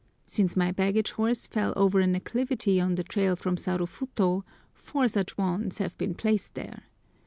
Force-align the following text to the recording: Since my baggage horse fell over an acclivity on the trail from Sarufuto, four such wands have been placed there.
Since 0.25 0.57
my 0.57 0.71
baggage 0.71 1.11
horse 1.11 1.45
fell 1.45 1.73
over 1.75 1.99
an 1.99 2.15
acclivity 2.15 2.81
on 2.81 2.95
the 2.95 3.03
trail 3.03 3.35
from 3.35 3.55
Sarufuto, 3.55 4.43
four 4.73 5.07
such 5.07 5.37
wands 5.37 5.77
have 5.77 5.95
been 5.99 6.15
placed 6.15 6.55
there. 6.55 6.85